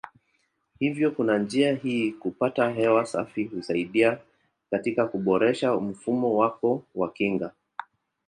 Hivyo 0.79 1.11
kwa 1.11 1.39
njia 1.39 1.75
hii 1.75 2.11
kupata 2.11 2.69
hewa 2.71 3.05
safi 3.05 3.43
husaidia 3.43 4.17
katika 4.71 5.07
kuboresha 5.07 5.73
mfumo 5.73 6.37
wako 6.37 6.83
wa 6.95 7.11
kinga. 7.11 7.51